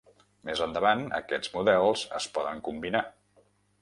Més 0.47 0.61
endavant, 0.65 1.03
aquests 1.19 1.51
models 1.57 2.07
es 2.21 2.29
poden 2.39 2.65
combinar. 2.69 3.03